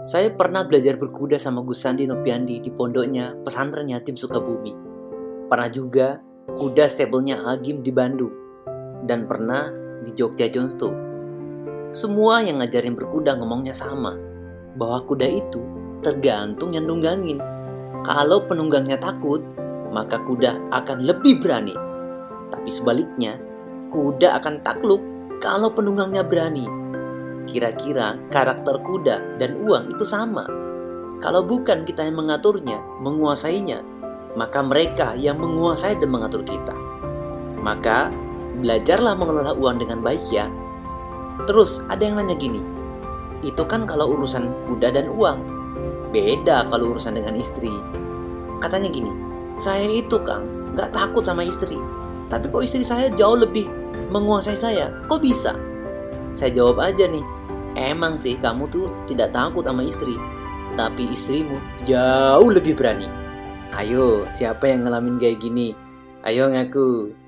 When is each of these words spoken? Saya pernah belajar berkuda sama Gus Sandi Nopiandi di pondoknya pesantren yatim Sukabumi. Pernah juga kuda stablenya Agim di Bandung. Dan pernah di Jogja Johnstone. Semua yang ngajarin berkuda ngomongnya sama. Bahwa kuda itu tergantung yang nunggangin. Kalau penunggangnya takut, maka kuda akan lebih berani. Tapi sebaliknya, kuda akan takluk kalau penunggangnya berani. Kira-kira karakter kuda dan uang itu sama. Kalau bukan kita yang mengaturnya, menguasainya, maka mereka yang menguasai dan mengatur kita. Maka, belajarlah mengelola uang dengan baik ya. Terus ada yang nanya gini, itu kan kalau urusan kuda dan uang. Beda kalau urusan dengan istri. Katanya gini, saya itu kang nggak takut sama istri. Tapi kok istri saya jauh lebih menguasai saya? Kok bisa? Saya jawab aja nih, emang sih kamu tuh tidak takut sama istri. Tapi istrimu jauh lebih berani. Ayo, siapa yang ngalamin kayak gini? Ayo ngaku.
Saya 0.00 0.32
pernah 0.32 0.64
belajar 0.64 0.96
berkuda 0.96 1.36
sama 1.36 1.60
Gus 1.60 1.84
Sandi 1.84 2.08
Nopiandi 2.08 2.64
di 2.64 2.72
pondoknya 2.72 3.36
pesantren 3.44 3.84
yatim 3.84 4.16
Sukabumi. 4.16 4.72
Pernah 5.44 5.68
juga 5.68 6.16
kuda 6.56 6.88
stablenya 6.88 7.44
Agim 7.44 7.84
di 7.84 7.92
Bandung. 7.92 8.32
Dan 9.04 9.28
pernah 9.28 9.68
di 10.00 10.16
Jogja 10.16 10.48
Johnstone. 10.48 10.96
Semua 11.92 12.40
yang 12.40 12.64
ngajarin 12.64 12.96
berkuda 12.96 13.36
ngomongnya 13.36 13.76
sama. 13.76 14.16
Bahwa 14.72 15.04
kuda 15.04 15.28
itu 15.28 15.60
tergantung 16.00 16.72
yang 16.72 16.88
nunggangin. 16.88 17.36
Kalau 18.00 18.48
penunggangnya 18.48 18.96
takut, 18.96 19.44
maka 19.92 20.16
kuda 20.24 20.72
akan 20.72 21.04
lebih 21.04 21.44
berani. 21.44 21.76
Tapi 22.48 22.72
sebaliknya, 22.72 23.36
kuda 23.92 24.40
akan 24.40 24.64
takluk 24.64 25.04
kalau 25.44 25.68
penunggangnya 25.68 26.24
berani. 26.24 26.79
Kira-kira 27.48 28.20
karakter 28.28 28.80
kuda 28.84 29.40
dan 29.40 29.60
uang 29.64 29.92
itu 29.92 30.04
sama. 30.04 30.44
Kalau 31.20 31.44
bukan 31.44 31.84
kita 31.84 32.08
yang 32.08 32.16
mengaturnya, 32.16 32.80
menguasainya, 33.04 33.84
maka 34.36 34.64
mereka 34.64 35.12
yang 35.16 35.36
menguasai 35.36 36.00
dan 36.00 36.08
mengatur 36.08 36.40
kita. 36.44 36.72
Maka, 37.60 38.08
belajarlah 38.60 39.16
mengelola 39.16 39.52
uang 39.56 39.76
dengan 39.80 40.00
baik 40.00 40.24
ya. 40.32 40.48
Terus 41.44 41.84
ada 41.92 42.00
yang 42.04 42.16
nanya 42.20 42.36
gini, 42.36 42.60
itu 43.40 43.64
kan 43.64 43.88
kalau 43.88 44.16
urusan 44.16 44.48
kuda 44.68 44.92
dan 44.92 45.08
uang. 45.12 45.40
Beda 46.10 46.66
kalau 46.68 46.96
urusan 46.96 47.16
dengan 47.16 47.36
istri. 47.38 47.70
Katanya 48.60 48.92
gini, 48.92 49.12
saya 49.56 49.88
itu 49.88 50.20
kang 50.24 50.44
nggak 50.76 50.92
takut 50.92 51.24
sama 51.24 51.44
istri. 51.44 51.76
Tapi 52.28 52.46
kok 52.50 52.62
istri 52.62 52.84
saya 52.86 53.10
jauh 53.12 53.38
lebih 53.38 53.66
menguasai 54.12 54.58
saya? 54.58 54.92
Kok 55.08 55.20
bisa? 55.22 55.56
Saya 56.30 56.54
jawab 56.54 56.78
aja 56.78 57.10
nih, 57.10 57.22
emang 57.74 58.14
sih 58.14 58.38
kamu 58.38 58.70
tuh 58.70 58.90
tidak 59.10 59.34
takut 59.34 59.66
sama 59.66 59.82
istri. 59.82 60.14
Tapi 60.78 61.10
istrimu 61.10 61.58
jauh 61.84 62.48
lebih 62.48 62.78
berani. 62.78 63.10
Ayo, 63.74 64.26
siapa 64.34 64.66
yang 64.70 64.86
ngalamin 64.86 65.18
kayak 65.18 65.42
gini? 65.42 65.74
Ayo 66.26 66.50
ngaku. 66.50 67.19